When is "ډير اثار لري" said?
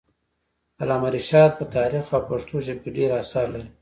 2.97-3.69